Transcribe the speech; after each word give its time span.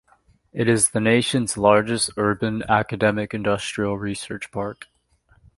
It 0.51 0.67
is 0.67 0.89
the 0.89 0.99
nation's 0.99 1.57
largest 1.57 2.09
urban 2.17 2.63
academic-industrial 2.67 3.99
research 3.99 4.49
park. 4.51 4.87